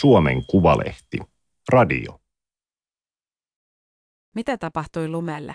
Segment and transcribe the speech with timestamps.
[0.00, 1.18] Suomen Kuvalehti.
[1.68, 2.20] Radio.
[4.34, 5.54] Mitä tapahtui lumelle?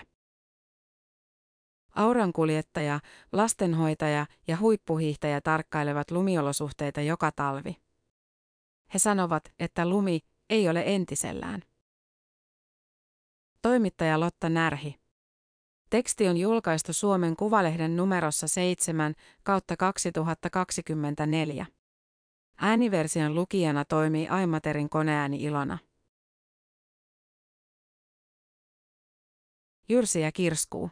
[1.94, 3.00] Aurankuljettaja,
[3.32, 7.76] lastenhoitaja ja huippuhiihtäjä tarkkailevat lumiolosuhteita joka talvi.
[8.94, 10.20] He sanovat, että lumi
[10.50, 11.62] ei ole entisellään.
[13.62, 14.94] Toimittaja Lotta Närhi.
[15.90, 21.66] Teksti on julkaistu Suomen Kuvalehden numerossa 7 kautta 2024.
[22.56, 25.78] Ääniversion lukijana toimii Aimaterin koneääni Ilona.
[29.88, 30.90] Jyrsiä kirskuu.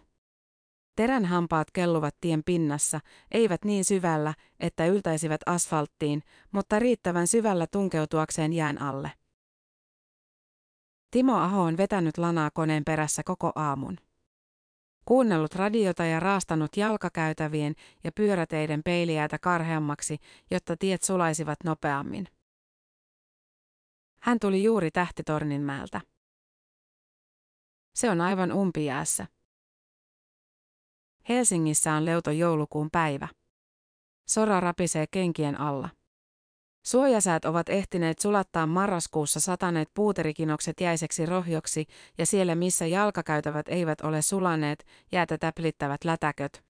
[0.96, 3.00] Terän hampaat kelluvat tien pinnassa,
[3.30, 9.12] eivät niin syvällä, että yltäisivät asfalttiin, mutta riittävän syvällä tunkeutuakseen jään alle.
[11.10, 13.96] Timo Aho on vetänyt lanaa koneen perässä koko aamun.
[15.10, 17.74] Kuunnellut radiota ja raastanut jalkakäytävien
[18.04, 20.18] ja pyöräteiden peiliäitä karheammaksi,
[20.50, 22.26] jotta tiet sulaisivat nopeammin.
[24.22, 26.00] Hän tuli juuri Tähtitorninmäeltä.
[27.94, 29.26] Se on aivan umpijäässä.
[31.28, 33.28] Helsingissä on leuto joulukuun päivä.
[34.28, 35.88] Sora rapisee kenkien alla.
[36.82, 41.86] Suojasäät ovat ehtineet sulattaa marraskuussa sataneet puuterikinokset jäiseksi rohjoksi
[42.18, 46.64] ja siellä missä jalkakäytävät eivät ole sulaneet, jäätä täplittävät lätäköt.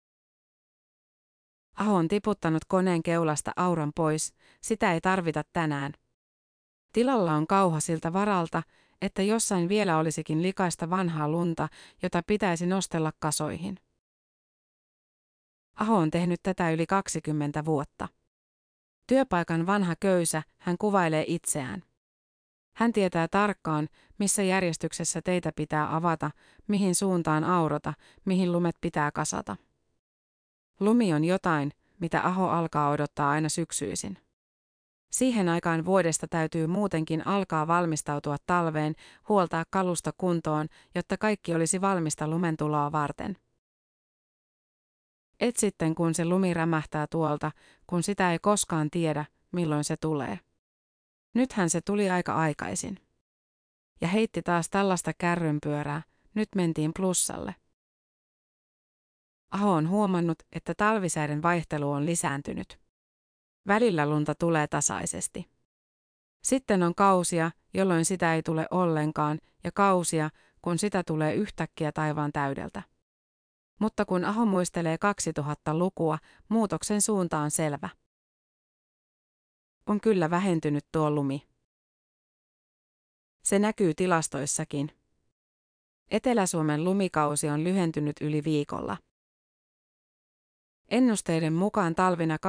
[1.75, 5.92] Aho on tiputtanut koneen keulasta auran pois, sitä ei tarvita tänään.
[6.92, 8.62] Tilalla on kauha siltä varalta,
[9.02, 11.69] että jossain vielä olisikin likaista vanhaa lunta,
[12.02, 13.77] jota pitäisi nostella kasoihin.
[15.74, 18.08] Aho on tehnyt tätä yli 20 vuotta.
[19.11, 21.83] Työpaikan vanha köysä, hän kuvailee itseään.
[22.77, 26.30] Hän tietää tarkkaan, missä järjestyksessä teitä pitää avata,
[26.69, 27.94] mihin suuntaan aurota,
[28.25, 29.56] mihin lumet pitää kasata.
[30.80, 34.19] Lumi on jotain, mitä Aho alkaa odottaa aina syksyisin.
[35.12, 38.95] Siihen aikaan vuodesta täytyy muutenkin alkaa valmistautua talveen,
[39.29, 43.36] huoltaa kalusta kuntoon, jotta kaikki olisi valmista lumentuloa varten.
[45.40, 47.52] Et sitten kun se lumi rämähtää tuolta,
[47.86, 50.39] kun sitä ei koskaan tiedä, milloin se tulee.
[51.34, 52.98] Nythän se tuli aika aikaisin.
[54.01, 56.02] Ja heitti taas tällaista kärrynpyörää,
[56.34, 57.55] nyt mentiin plussalle.
[59.51, 62.80] Aho on huomannut, että talvisäiden vaihtelu on lisääntynyt.
[63.67, 65.51] Välillä lunta tulee tasaisesti.
[66.42, 70.30] Sitten on kausia, jolloin sitä ei tule ollenkaan, ja kausia,
[70.62, 72.83] kun sitä tulee yhtäkkiä taivaan täydeltä.
[73.80, 74.98] Mutta kun Aho muistelee
[75.41, 76.18] 2000-lukua,
[76.48, 77.89] muutoksen suunta on selvä.
[79.86, 81.48] On kyllä vähentynyt tuo lumi.
[83.42, 84.90] Se näkyy tilastoissakin.
[86.11, 88.96] Etelä-Suomen lumikausi on lyhentynyt yli viikolla.
[90.89, 92.40] Ennusteiden mukaan talvina 2010-2040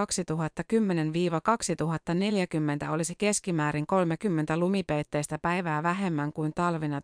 [2.92, 7.02] olisi keskimäärin 30 lumipeitteistä päivää vähemmän kuin talvina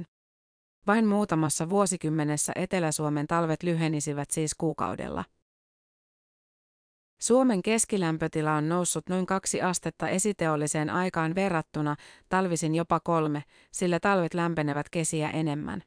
[0.00, 0.15] 1980-2010.
[0.86, 5.24] Vain muutamassa vuosikymmenessä Etelä-Suomen talvet lyhenisivät siis kuukaudella.
[7.20, 11.96] Suomen keskilämpötila on noussut noin kaksi astetta esiteolliseen aikaan verrattuna,
[12.28, 15.82] talvisin jopa kolme, sillä talvet lämpenevät kesiä enemmän.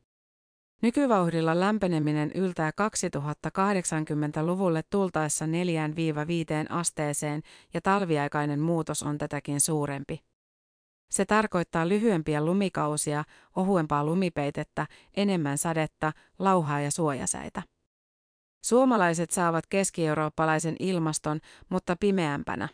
[0.82, 5.50] Nykyvauhdilla lämpeneminen yltää 2080-luvulle tultaessa 4-5
[6.70, 7.42] asteeseen
[7.74, 10.29] ja talviaikainen muutos on tätäkin suurempi.
[11.12, 13.24] Se tarkoittaa lyhyempiä lumikausia,
[13.56, 14.88] ohuempaa lumipeitettä,
[15.18, 17.62] enemmän sadetta, lauhaa ja suojasäitä.
[18.66, 22.70] Suomalaiset saavat keski-eurooppalaisen ilmaston, mutta pimeämpänä.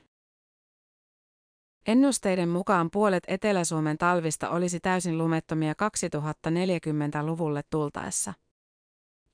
[1.88, 8.34] Ennusteiden mukaan puolet Etelä-Suomen talvista olisi täysin lumettomia 2040-luvulle tultaessa.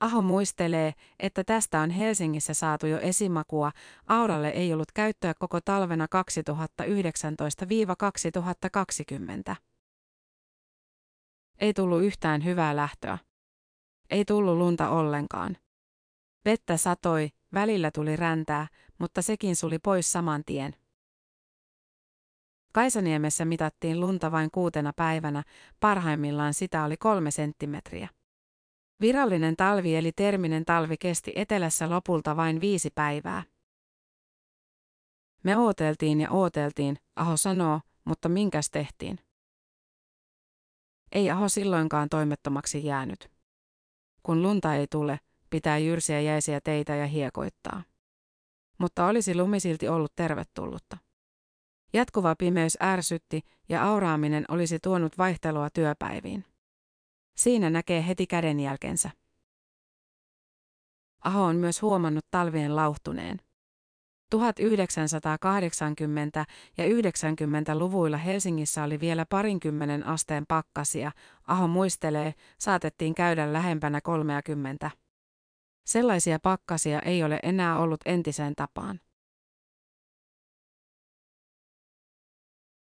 [0.01, 3.71] Aho muistelee, että tästä on Helsingissä saatu jo esimakua,
[4.07, 6.07] Auralle ei ollut käyttöä koko talvena
[9.51, 9.55] 2019-2020.
[11.59, 13.17] Ei tullut yhtään hyvää lähtöä.
[14.09, 15.57] Ei tullut lunta ollenkaan.
[16.45, 18.67] Vettä satoi, välillä tuli räntää,
[18.99, 20.75] mutta sekin suli pois saman tien.
[22.73, 25.43] Kaisaniemessä mitattiin lunta vain kuutena päivänä,
[25.79, 28.09] parhaimmillaan sitä oli kolme senttimetriä.
[29.01, 33.43] Virallinen talvi eli terminen talvi kesti etelässä lopulta vain viisi päivää.
[35.43, 39.19] Me ooteltiin ja ooteltiin, Aho sanoo, mutta minkäs tehtiin?
[41.11, 43.31] Ei Aho silloinkaan toimettomaksi jäänyt.
[44.23, 45.19] Kun lunta ei tule,
[45.49, 47.83] pitää jyrsiä jäisiä teitä ja hiekoittaa.
[48.77, 50.97] Mutta olisi lumi silti ollut tervetullutta.
[51.93, 56.50] Jatkuva pimeys ärsytti ja auraaminen olisi tuonut vaihtelua työpäiviin.
[57.37, 59.09] Siinä näkee heti kädenjälkensä.
[61.23, 63.41] Aho on myös huomannut talvien lauhtuneen.
[64.35, 64.37] 1980-
[66.77, 71.11] ja 90-luvuilla Helsingissä oli vielä parinkymmenen asteen pakkasia,
[71.47, 74.91] Aho muistelee, saatettiin käydä lähempänä 30.
[75.85, 78.99] Sellaisia pakkasia ei ole enää ollut entiseen tapaan.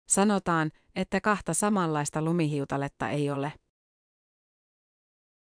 [0.07, 3.53] Sanotaan, että kahta samanlaista lumihiutaletta ei ole.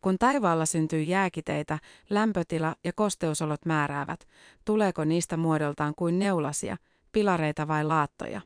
[0.04, 1.78] Kun taivaalla syntyy jääkiteitä,
[2.10, 4.28] lämpötila ja kosteusolot määräävät,
[4.64, 6.76] tuleeko niistä muodoltaan kuin neulasia,
[7.12, 8.40] pilareita vai laattoja.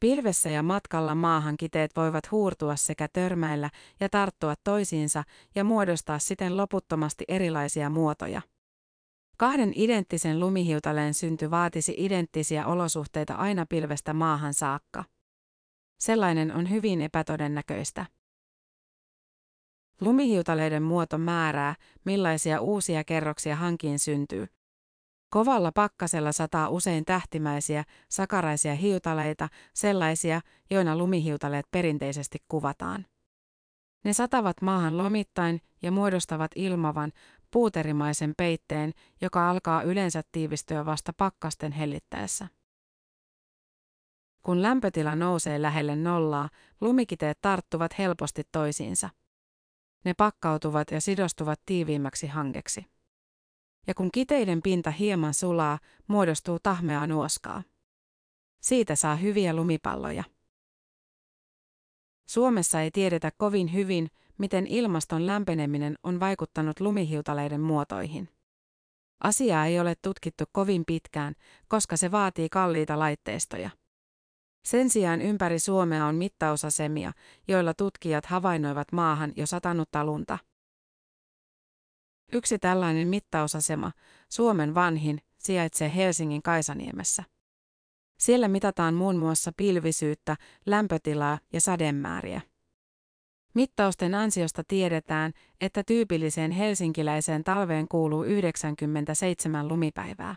[0.00, 3.70] Pilvessä ja matkalla maahan kiteet voivat huurtua sekä törmäillä
[4.00, 5.24] ja tarttua toisiinsa
[5.54, 8.42] ja muodostaa siten loputtomasti erilaisia muotoja.
[9.36, 15.04] Kahden identtisen lumihiutaleen synty vaatisi identtisiä olosuhteita aina pilvestä maahan saakka.
[16.00, 18.06] Sellainen on hyvin epätodennäköistä.
[20.00, 21.74] Lumihiutaleiden muoto määrää,
[22.04, 24.46] millaisia uusia kerroksia hankiin syntyy.
[25.30, 33.06] Kovalla pakkasella sataa usein tähtimäisiä, sakaraisia hiutaleita, sellaisia, joina lumihiutaleet perinteisesti kuvataan.
[34.04, 37.12] Ne satavat maahan lomittain ja muodostavat ilmavan,
[37.50, 42.48] puuterimaisen peitteen, joka alkaa yleensä tiivistyä vasta pakkasten hellittäessä.
[44.42, 46.48] Kun lämpötila nousee lähelle nollaa,
[46.80, 49.10] lumikiteet tarttuvat helposti toisiinsa.
[50.04, 52.86] Ne pakkautuvat ja sidostuvat tiiviimmäksi hangeksi.
[53.86, 57.62] Ja kun kiteiden pinta hieman sulaa, muodostuu tahmeaa nuoskaa.
[58.60, 60.24] Siitä saa hyviä lumipalloja.
[62.26, 64.08] Suomessa ei tiedetä kovin hyvin,
[64.38, 68.28] miten ilmaston lämpeneminen on vaikuttanut lumihiutaleiden muotoihin.
[69.20, 71.34] Asiaa ei ole tutkittu kovin pitkään,
[71.68, 73.70] koska se vaatii kalliita laitteistoja.
[74.64, 77.12] Sen sijaan ympäri Suomea on mittausasemia,
[77.48, 80.38] joilla tutkijat havainnoivat maahan jo satanutta lunta.
[82.32, 83.92] Yksi tällainen mittausasema,
[84.28, 87.24] Suomen vanhin, sijaitsee Helsingin Kaisaniemessä.
[88.18, 92.40] Siellä mitataan muun muassa pilvisyyttä, lämpötilaa ja sademääriä.
[93.54, 100.36] Mittausten ansiosta tiedetään, että tyypilliseen helsinkiläiseen talveen kuuluu 97 lumipäivää.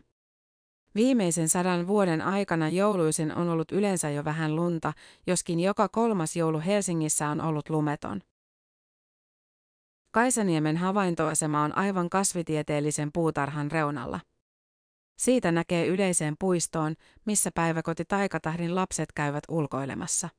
[0.97, 4.93] Viimeisen sadan vuoden aikana jouluisin on ollut yleensä jo vähän lunta,
[5.27, 8.21] joskin joka kolmas joulu Helsingissä on ollut lumeton.
[10.11, 14.19] Kaisaniemen havaintoasema on aivan kasvitieteellisen puutarhan reunalla.
[15.17, 16.95] Siitä näkee yleiseen puistoon,
[17.25, 20.29] missä päiväkoti Taikatahdin lapset käyvät ulkoilemassa.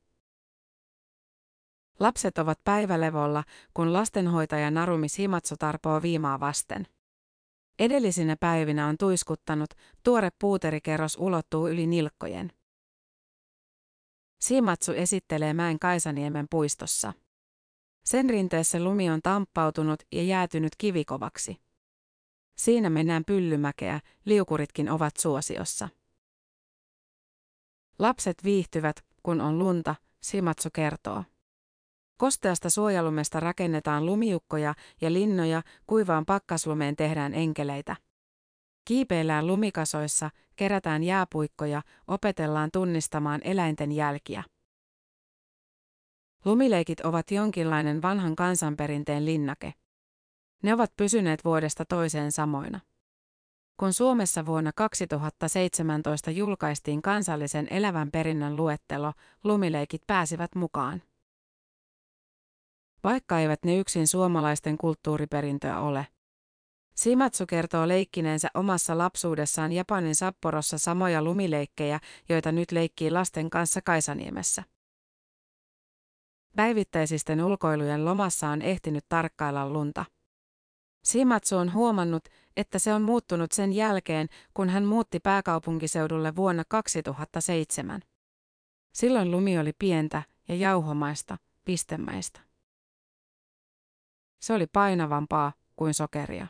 [2.01, 3.45] Lapset ovat päivälevolla,
[3.75, 6.87] kun lastenhoitaja Narumi Himatsu tarpoo viimaa vasten.
[7.79, 9.71] Edellisinä päivinä on tuiskuttanut,
[10.05, 12.53] tuore puuterikerros ulottuu yli nilkkojen.
[14.41, 17.13] Simatsu esittelee mäen Kaisaniemen puistossa.
[18.05, 21.57] Sen rinteessä lumi on tamppautunut ja jäätynyt kivikovaksi.
[22.57, 25.89] Siinä mennään pyllymäkeä, liukuritkin ovat suosiossa.
[27.99, 31.25] Lapset viihtyvät, kun on lunta, Simatsu kertoo.
[32.19, 37.97] Kosteasta suojalumesta rakennetaan lumiukkoja ja linnoja, kuivaan pakkaslumeen tehdään enkeleitä.
[38.85, 44.45] Kiipeillään lumikasoissa, kerätään jääpuikkoja, opetellaan tunnistamaan eläinten jälkiä.
[46.45, 49.75] Lumileikit ovat jonkinlainen vanhan kansanperinteen linnake.
[50.63, 52.81] Ne ovat pysyneet vuodesta toiseen samoina.
[53.77, 59.13] Kun Suomessa vuonna 2017 julkaistiin kansallisen elävän perinnön luettelo,
[59.45, 61.03] lumileikit pääsivät mukaan.
[63.05, 66.07] Vaikka eivät ne yksin suomalaisten kulttuuriperintöä ole.
[66.95, 74.63] Simatsu kertoo leikkineensä omassa lapsuudessaan Japanin Sapporossa samoja lumileikkejä, joita nyt leikkii lasten kanssa Kaisaniemessä.
[76.57, 80.05] Päivittäisisten ulkoilujen lomassa on ehtinyt tarkkailla lunta.
[81.05, 82.25] Simatsu on huomannut,
[82.57, 88.01] että se on muuttunut sen jälkeen, kun hän muutti pääkaupunkiseudulle vuonna 2007.
[88.93, 92.48] Silloin lumi oli pientä ja jauhomaista, pistemäistä.
[94.41, 96.47] Se oli painavampaa kuin sokeria.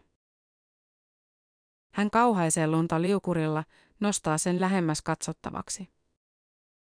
[1.94, 3.64] Hän kauhaisee lunta liukurilla,
[4.00, 5.88] nostaa sen lähemmäs katsottavaksi.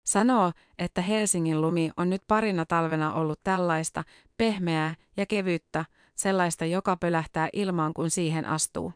[0.04, 4.04] Sanoo, että Helsingin lumi on nyt parina talvena ollut tällaista,
[4.36, 5.84] pehmeää ja kevyttä,
[6.16, 8.92] sellaista joka pölähtää ilmaan kun siihen astuu.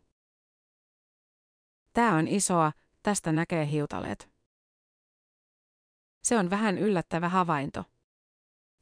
[1.92, 4.30] Tämä on isoa, tästä näkee hiutaleet.
[6.22, 7.84] Se on vähän yllättävä havainto.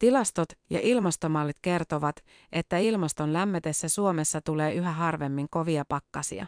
[0.03, 2.17] Tilastot ja ilmastomallit kertovat,
[2.53, 6.47] että ilmaston lämmetessä Suomessa tulee yhä harvemmin kovia pakkasia.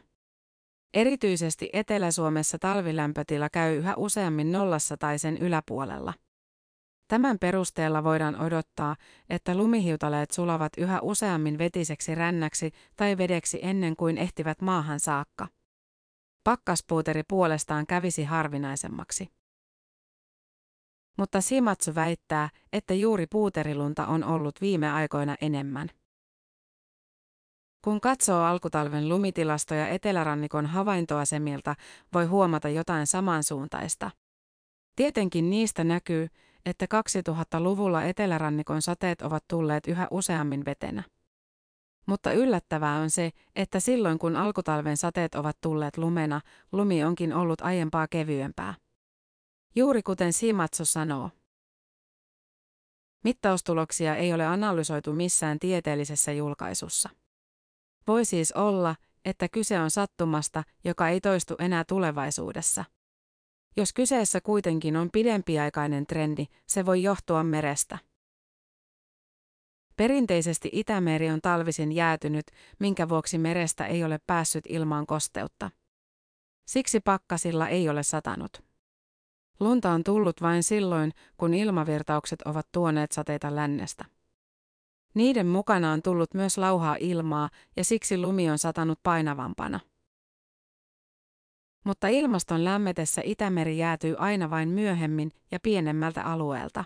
[0.94, 6.14] Erityisesti Etelä-Suomessa talvilämpötila käy yhä useammin nollassa tai sen yläpuolella.
[7.08, 8.96] Tämän perusteella voidaan odottaa,
[9.30, 15.48] että lumihiutaleet sulavat yhä useammin vetiseksi rännäksi tai vedeksi ennen kuin ehtivät maahan saakka.
[16.44, 19.28] Pakkaspuuteri puolestaan kävisi harvinaisemmaksi.
[21.18, 25.88] Mutta Simatsu väittää, että juuri puuterilunta on ollut viime aikoina enemmän.
[27.84, 31.74] Kun katsoo alkutalven lumitilastoja etelärannikon havaintoasemilta,
[32.12, 34.10] voi huomata jotain samansuuntaista.
[34.96, 36.28] Tietenkin niistä näkyy,
[36.66, 41.02] että 2000-luvulla etelärannikon sateet ovat tulleet yhä useammin vetenä.
[42.06, 46.40] Mutta yllättävää on se, että silloin kun alkutalven sateet ovat tulleet lumena,
[46.72, 48.74] lumi onkin ollut aiempaa kevyempää.
[49.76, 51.30] Juuri kuten Simatsu sanoo.
[53.24, 57.10] Mittaustuloksia ei ole analysoitu missään tieteellisessä julkaisussa.
[58.06, 62.84] Voi siis olla, että kyse on sattumasta, joka ei toistu enää tulevaisuudessa.
[63.76, 67.98] Jos kyseessä kuitenkin on pidempiaikainen trendi, se voi johtua merestä.
[69.96, 72.46] Perinteisesti Itämeri on talvisin jäätynyt,
[72.78, 75.70] minkä vuoksi merestä ei ole päässyt ilmaan kosteutta.
[76.66, 78.73] Siksi pakkasilla ei ole satanut.
[79.60, 84.04] Lunta on tullut vain silloin, kun ilmavirtaukset ovat tuoneet sateita lännestä.
[85.14, 89.80] Niiden mukana on tullut myös lauhaa ilmaa ja siksi lumi on satanut painavampana.
[91.84, 96.84] Mutta ilmaston lämmetessä Itämeri jäätyy aina vain myöhemmin ja pienemmältä alueelta.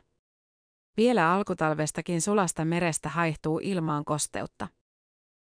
[0.96, 4.68] Vielä alkutalvestakin sulasta merestä haihtuu ilmaan kosteutta.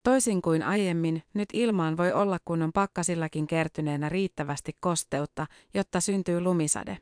[0.03, 6.97] Toisin kuin aiemmin, nyt ilmaan voi olla kunnon pakkasillakin kertyneenä riittävästi kosteutta, jotta syntyy lumisade.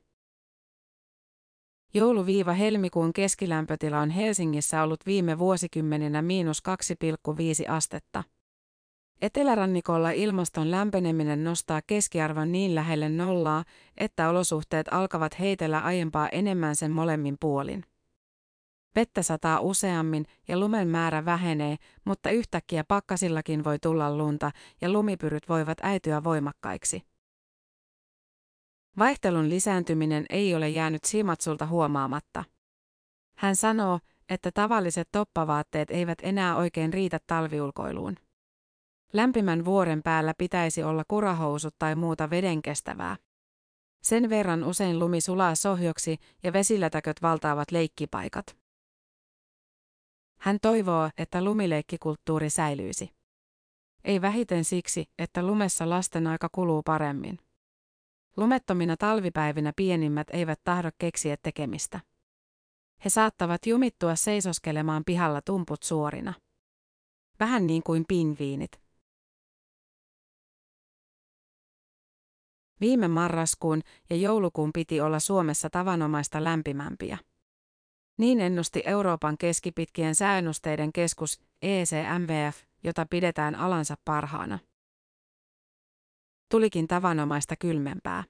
[1.93, 6.63] Jouluviiva helmikuun keskilämpötila on Helsingissä ollut viime vuosikymmeninä miinus
[7.65, 8.24] 2,5 astetta.
[9.22, 13.63] Etelärannikolla ilmaston lämpeneminen nostaa keskiarvon niin lähelle nollaa,
[13.98, 17.84] että olosuhteet alkavat heitellä aiempaa enemmän sen molemmin puolin.
[18.95, 25.50] Vettä sataa useammin ja lumen määrä vähenee, mutta yhtäkkiä pakkasillakin voi tulla lunta ja lumipyryt
[25.50, 27.01] voivat äityä voimakkaiksi.
[28.98, 32.43] Vaihtelun lisääntyminen ei ole jäänyt Simatsulta huomaamatta.
[33.38, 38.15] Hän sanoo, että tavalliset toppavaatteet eivät enää oikein riitä talviulkoiluun.
[39.13, 43.17] Lämpimän vuoren päällä pitäisi olla kurahousut tai muuta vedenkestävää.
[44.03, 48.61] Sen verran usein lumi sulaa sohjoksi ja vesilätäköt valtaavat leikkipaikat.
[50.41, 53.10] Hän toivoo, että lumileikkikulttuuri säilyisi.
[54.03, 57.39] Ei vähiten siksi, että lumessa lasten aika kuluu paremmin.
[58.38, 62.00] Lumettomina talvipäivinä pienimmät eivät tahdo keksiä tekemistä.
[63.05, 66.33] He saattavat jumittua seisoskelemaan pihalla tumput suorina.
[67.39, 68.81] Vähän niin kuin pingviinit.
[72.79, 77.17] Viime marraskuun ja joulukuun piti olla Suomessa tavanomaista lämpimämpiä.
[78.21, 84.59] Niin ennusti Euroopan keskipitkien sääennusteiden keskus ECMVF, jota pidetään alansa parhaana.
[86.51, 88.23] Tulikin tavanomaista kylmempää.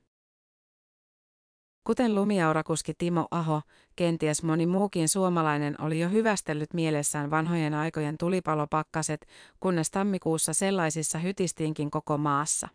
[1.84, 3.62] Kuten lumiaurakuski Timo Aho,
[3.96, 9.28] kenties moni muukin suomalainen oli jo hyvästellyt mielessään vanhojen aikojen tulipalopakkaset,
[9.60, 12.68] kunnes tammikuussa sellaisissa hytistiinkin koko maassa.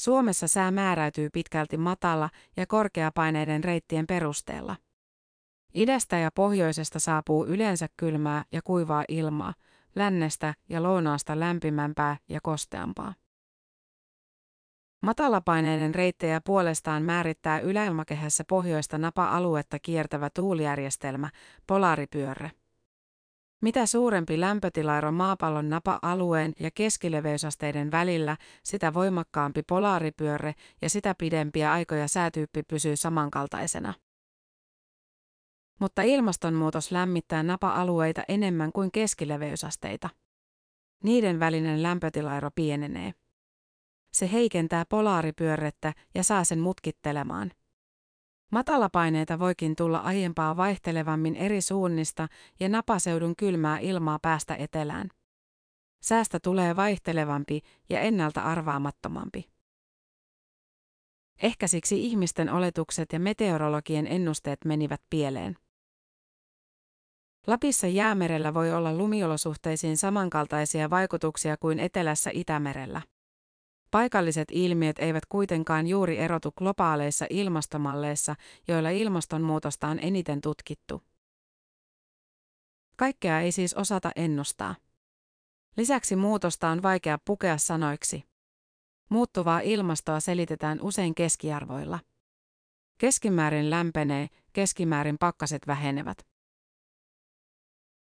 [0.00, 4.76] Suomessa sää määräytyy pitkälti matala ja korkeapaineiden reittien perusteella.
[5.74, 9.54] Idästä ja pohjoisesta saapuu yleensä kylmää ja kuivaa ilmaa,
[9.96, 13.14] lännestä ja lounaasta lämpimämpää ja kosteampaa.
[15.02, 21.30] Matalapaineiden reittejä puolestaan määrittää yläilmakehässä pohjoista napa-aluetta kiertävä tuulijärjestelmä,
[21.66, 22.50] polaaripyörre.
[23.60, 32.08] Mitä suurempi lämpötilaero maapallon napa-alueen ja keskileveysasteiden välillä, sitä voimakkaampi polaaripyörre ja sitä pidempiä aikoja
[32.08, 33.94] säätyyppi pysyy samankaltaisena.
[35.78, 40.08] Mutta ilmastonmuutos lämmittää napa-alueita enemmän kuin keskileveysasteita.
[41.04, 43.14] Niiden välinen lämpötilaero pienenee.
[44.12, 47.50] Se heikentää polaaripyörrettä ja saa sen mutkittelemaan.
[48.52, 52.28] Matalapaineita voikin tulla aiempaa vaihtelevammin eri suunnista
[52.60, 55.08] ja napaseudun kylmää ilmaa päästä etelään.
[56.02, 59.48] Säästä tulee vaihtelevampi ja ennalta arvaamattomampi.
[61.42, 65.56] Ehkä siksi ihmisten oletukset ja meteorologien ennusteet menivät pieleen.
[67.46, 73.02] Lapissa jäämerellä voi olla lumiolosuhteisiin samankaltaisia vaikutuksia kuin etelässä Itämerellä.
[73.90, 78.34] Paikalliset ilmiöt eivät kuitenkaan juuri erotu globaaleissa ilmastomalleissa,
[78.68, 81.02] joilla ilmastonmuutosta on eniten tutkittu.
[82.96, 84.74] Kaikkea ei siis osata ennustaa.
[85.76, 88.24] Lisäksi muutosta on vaikea pukea sanoiksi.
[89.10, 91.98] Muuttuvaa ilmastoa selitetään usein keskiarvoilla.
[92.98, 96.26] Keskimäärin lämpenee, keskimäärin pakkaset vähenevät.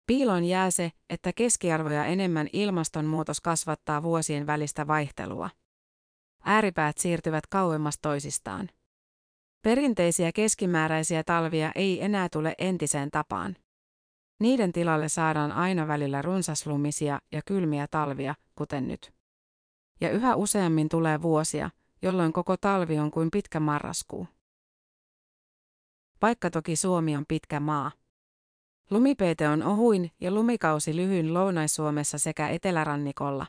[0.06, 5.50] Piilon jää se, että keskiarvoja enemmän ilmastonmuutos kasvattaa vuosien välistä vaihtelua.
[6.44, 8.68] ääripäät siirtyvät kauemmas toisistaan.
[9.62, 13.56] Perinteisiä keskimääräisiä talvia ei enää tule entiseen tapaan.
[14.40, 19.12] Niiden tilalle saadaan aina välillä runsaslumisia ja kylmiä talvia, kuten nyt.
[20.00, 21.70] Ja yhä useammin tulee vuosia,
[22.02, 24.26] jolloin koko talvi on kuin pitkä marraskuu.
[26.22, 27.92] Vaikka toki Suomi on pitkä maa.
[28.90, 33.46] Lumipeite on ohuin ja lumikausi lyhyin Lounais-Suomessa sekä etelärannikolla.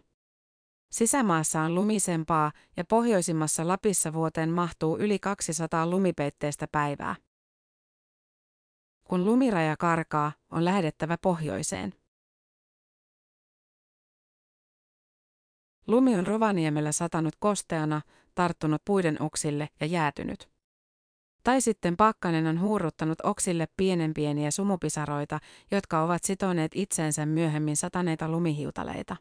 [0.92, 7.16] Sisämaassa on lumisempaa ja pohjoisimmassa Lapissa vuoteen mahtuu yli 200 lumipeitteistä päivää.
[9.04, 11.94] Kun lumiraja karkaa, on lähdettävä pohjoiseen.
[15.88, 18.02] Lumi on Rovaniemellä satanut kosteana,
[18.36, 20.57] tarttunut puiden oksille ja jäätynyt.
[21.48, 25.40] Tai sitten pakkanen on huuruttanut oksille pienen pieniä sumupisaroita,
[25.72, 29.16] jotka ovat sitoneet itseensä myöhemmin sataneita lumihiutaleita.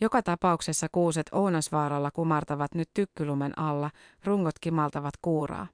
[0.00, 3.90] Joka tapauksessa kuuset Ounasvaaralla kumartavat nyt tykkylumen alla,
[4.24, 5.66] rungot kimaltavat kuuraa.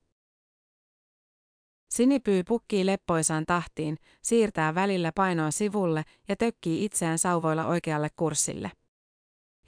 [1.90, 8.70] Sinipyy pukkii leppoisaan tahtiin, siirtää välillä painoa sivulle ja tökkii itseään sauvoilla oikealle kurssille.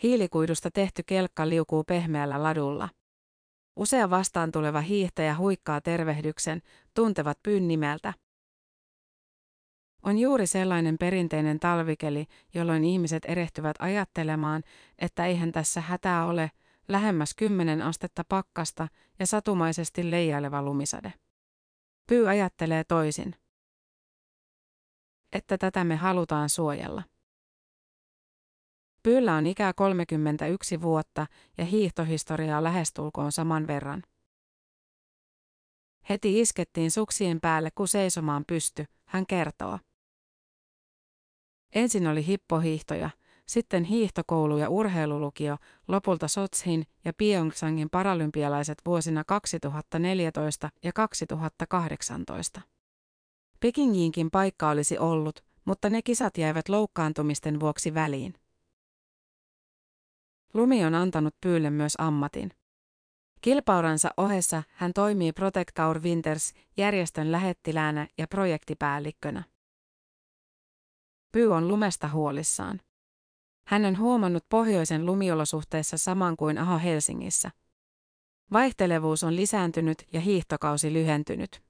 [0.02, 2.88] Hiilikuidusta tehty kelkka liukuu pehmeällä ladulla.
[3.76, 6.62] Usea vastaan tuleva hiihtäjä huikkaa tervehdyksen,
[6.94, 8.14] tuntevat pyyn nimeltä.
[10.02, 14.62] On juuri sellainen perinteinen talvikeli, jolloin ihmiset erehtyvät ajattelemaan,
[14.98, 16.50] että eihän tässä hätää ole,
[16.88, 21.12] lähemmäs kymmenen astetta pakkasta ja satumaisesti leijaileva lumisade.
[22.08, 23.34] Pyy ajattelee toisin.
[25.32, 27.02] Että tätä me halutaan suojella.
[29.06, 31.26] Pyyllä on ikää 31 vuotta
[31.58, 34.02] ja hiihtohistoriaa lähestulkoon saman verran.
[36.08, 39.78] Heti iskettiin suksien päälle, kun seisomaan pysty, hän kertoo.
[41.74, 43.10] Ensin oli hippohiihtoja,
[43.46, 45.56] sitten hiihtokoulu ja urheilulukio,
[45.88, 52.60] lopulta Sotshin ja Pyeongchangin paralympialaiset vuosina 2014 ja 2018.
[53.60, 58.34] Pekingiinkin paikka olisi ollut, mutta ne kisat jäivät loukkaantumisten vuoksi väliin.
[60.56, 62.50] Lumi on antanut Pyylle myös ammatin.
[63.40, 69.44] Kilpauransa ohessa hän toimii Protect Our Winters järjestön lähettiläänä ja projektipäällikkönä.
[71.32, 72.80] Pyy on lumesta huolissaan.
[73.66, 77.50] Hän on huomannut pohjoisen lumiolosuhteissa saman kuin Aho Helsingissä.
[78.52, 81.62] Vaihtelevuus on lisääntynyt ja hiihtokausi lyhentynyt.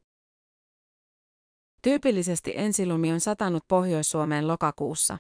[1.83, 5.19] Tyypillisesti ensilumi on satanut Pohjois-Suomeen lokakuussa.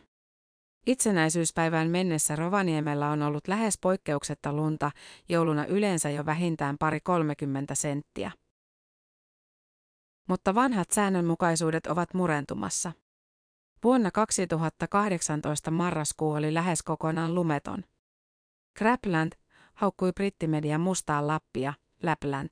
[0.87, 4.91] Itsenäisyyspäivään mennessä Rovaniemellä on ollut lähes poikkeuksetta lunta,
[5.29, 8.33] jouluna yleensä jo vähintään pari 30 senttiä.
[10.29, 12.93] Mutta vanhat säännönmukaisuudet ovat murentumassa.
[13.85, 17.85] Vuonna 2018 marraskuu oli lähes kokonaan lumeton.
[18.79, 19.33] Crapland
[19.75, 22.49] haukkui brittimedia mustaa Lappia, Lapland.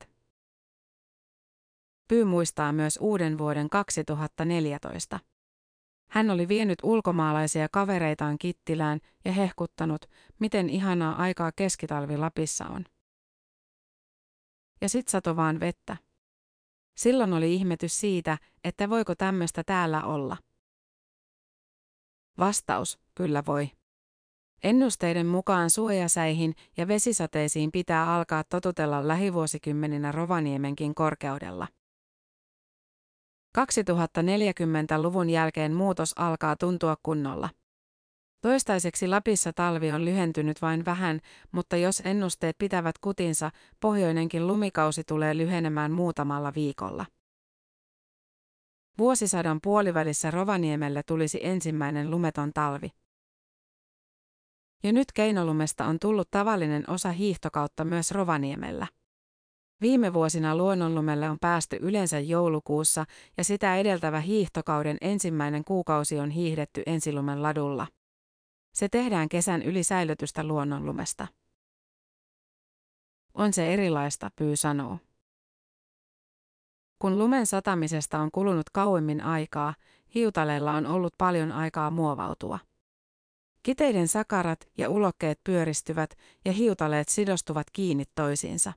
[2.07, 5.19] Pyy muistaa myös uuden vuoden 2014.
[6.09, 10.05] Hän oli vienyt ulkomaalaisia kavereitaan Kittilään ja hehkuttanut,
[10.39, 12.85] miten ihanaa aikaa keskitalvi Lapissa on.
[14.81, 15.97] Ja sit sato vaan vettä.
[16.97, 20.37] Silloin oli ihmetys siitä, että voiko tämmöistä täällä olla.
[22.37, 23.71] Vastaus, kyllä voi.
[24.63, 31.67] Ennusteiden mukaan suojasäihin ja vesisateisiin pitää alkaa totutella lähivuosikymmeninä Rovaniemenkin korkeudella.
[33.57, 37.49] 2040-luvun jälkeen muutos alkaa tuntua kunnolla.
[38.41, 41.19] Toistaiseksi Lapissa talvi on lyhentynyt vain vähän,
[41.51, 47.05] mutta jos ennusteet pitävät kutinsa, pohjoinenkin lumikausi tulee lyhenemään muutamalla viikolla.
[48.97, 52.89] Vuosisadan puolivälissä Rovaniemelle tulisi ensimmäinen lumeton talvi.
[54.83, 58.87] Ja nyt keinolumesta on tullut tavallinen osa hiihtokautta myös Rovaniemellä.
[59.81, 63.05] Viime vuosina luonnonlumelle on päästy yleensä joulukuussa
[63.37, 67.87] ja sitä edeltävä hiihtokauden ensimmäinen kuukausi on hiihdetty ensilumen ladulla.
[68.73, 71.27] Se tehdään kesän yli säilytystä luonnonlumesta.
[73.33, 74.97] On se erilaista, Pyy sanoo.
[76.99, 79.73] Kun lumen satamisesta on kulunut kauemmin aikaa,
[80.15, 82.59] hiutaleilla on ollut paljon aikaa muovautua.
[83.63, 88.73] Kiteiden sakarat ja ulokkeet pyöristyvät ja hiutaleet sidostuvat kiinni toisiinsa.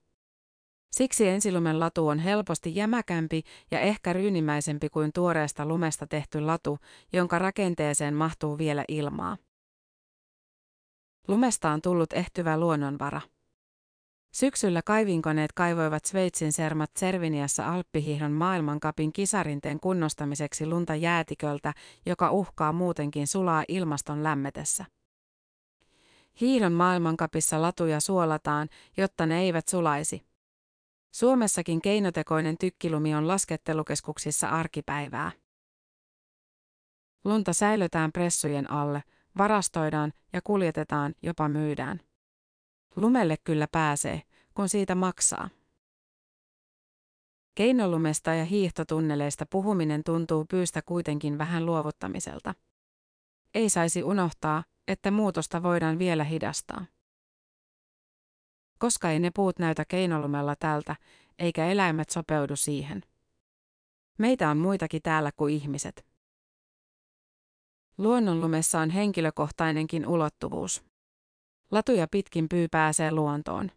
[0.90, 6.78] Siksi ensilumen latu on helposti jämäkämpi ja ehkä ryynimäisempi kuin tuoreesta lumesta tehty latu,
[7.12, 9.36] jonka rakenteeseen mahtuu vielä ilmaa.
[11.28, 13.20] Lumesta on tullut ehtyvä luonnonvara.
[14.32, 21.74] Syksyllä kaivinkoneet kaivoivat Sveitsin Sermat Serviniassa Alppihiihdon maailmankapin kisarinteen kunnostamiseksi lunta jäätiköltä,
[22.06, 24.84] joka uhkaa muutenkin sulaa ilmaston lämmetessä.
[26.40, 30.28] Hiidon maailmankapissa latuja suolataan, jotta ne eivät sulaisi.
[31.10, 35.32] Suomessakin keinotekoinen tykkilumi on laskettelukeskuksissa arkipäivää.
[37.24, 39.02] Lunta säilötään pressujen alle,
[39.38, 42.00] varastoidaan ja kuljetetaan, jopa myydään.
[42.96, 44.22] Lumelle kyllä pääsee,
[44.54, 45.48] kun siitä maksaa.
[47.54, 52.54] Keinolumesta ja hiihtotunneleista puhuminen tuntuu pyystä kuitenkin vähän luovuttamiselta.
[53.54, 56.84] Ei saisi unohtaa, että muutosta voidaan vielä hidastaa.
[58.78, 60.96] Koska ei ne puut näytä keinolumella tältä,
[61.38, 63.02] eikä eläimet sopeudu siihen.
[64.18, 66.06] Meitä on muitakin täällä kuin ihmiset.
[67.98, 70.84] Luonnonlumessa on henkilökohtainenkin ulottuvuus.
[71.70, 73.70] Latuja pitkin pyy pääsee luontoon.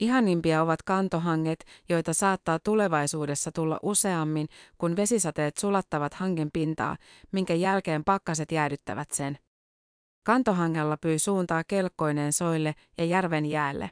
[0.00, 6.96] Ihanimpia ovat kantohanget, joita saattaa tulevaisuudessa tulla useammin, kun vesisateet sulattavat hangen pintaa,
[7.32, 9.38] minkä jälkeen pakkaset jäädyttävät sen.
[10.22, 13.90] Kantohangella pyy suuntaa kelkkoineen soille ja järven jäälle.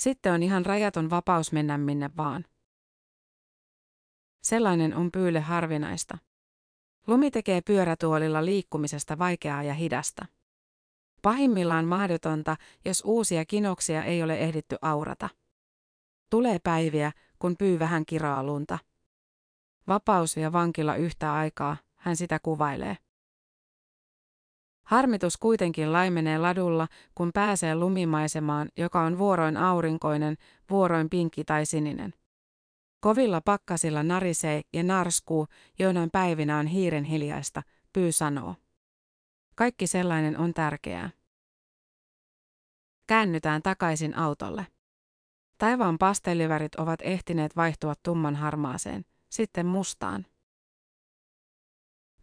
[0.00, 2.44] Sitten on ihan rajaton vapaus mennä minne vaan.
[4.42, 6.18] Sellainen on pyyle harvinaista.
[7.06, 10.26] Lumi tekee pyörätuolilla liikkumisesta vaikeaa ja hidasta.
[11.22, 15.28] Pahimmillaan mahdotonta, jos uusia kinoksia ei ole ehditty aurata.
[16.30, 18.78] Tulee päiviä, kun pyy vähän kiraa lunta.
[19.88, 22.96] Vapaus ja vankila yhtä aikaa, hän sitä kuvailee.
[24.82, 30.36] Harmitus kuitenkin laimenee ladulla, kun pääsee lumimaisemaan, joka on vuoroin aurinkoinen,
[30.70, 32.14] vuoroin pinkki tai sininen.
[33.00, 35.46] Kovilla pakkasilla narisee ja narskuu,
[35.78, 37.62] joinain päivinä on hiiren hiljaista,
[37.92, 38.54] pyy sanoo.
[39.54, 41.10] Kaikki sellainen on tärkeää.
[43.06, 44.66] Käännytään takaisin autolle.
[45.58, 50.26] Taivaan pastellivärit ovat ehtineet vaihtua tumman harmaaseen, sitten mustaan.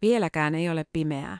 [0.02, 1.38] Vieläkään ei ole pimeää.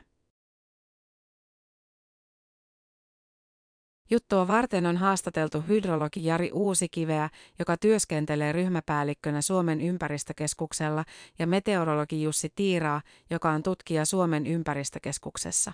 [4.11, 11.05] Juttua varten on haastateltu hydrologi Jari Uusikiveä, joka työskentelee ryhmäpäällikkönä Suomen ympäristökeskuksella,
[11.39, 15.71] ja meteorologi Jussi Tiiraa, joka on tutkija Suomen ympäristökeskuksessa.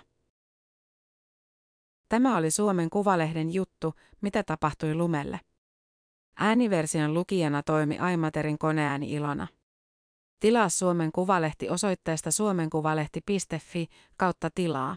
[2.08, 5.40] Tämä oli Suomen Kuvalehden juttu, mitä tapahtui lumelle.
[6.38, 9.46] Ääniversion lukijana toimi Aimaterin koneääni Ilona.
[10.40, 14.96] Tilaa Suomen Kuvalehti osoitteesta suomenkuvalehti.fi kautta tilaa.